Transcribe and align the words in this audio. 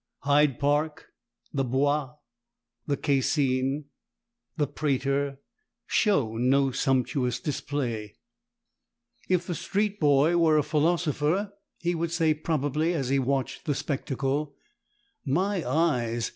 Hyde 0.21 0.57
Park, 0.57 1.09
the 1.53 1.63
Bois, 1.63 2.15
the 2.87 2.97
Cascine, 2.97 3.83
the 4.57 4.65
Prater, 4.65 5.37
show 5.85 6.37
no 6.37 6.71
such 6.71 6.81
sumptuous 6.85 7.39
display. 7.39 8.15
If 9.29 9.45
the 9.45 9.53
street 9.53 9.99
boy 9.99 10.37
were 10.37 10.57
a 10.57 10.63
philosopher, 10.63 11.53
he 11.77 11.93
would 11.93 12.09
say, 12.11 12.33
probably, 12.33 12.95
as 12.95 13.09
he 13.09 13.19
watched 13.19 13.65
the 13.65 13.75
spectacle, 13.75 14.55
"My 15.23 15.63
eyes! 15.63 16.29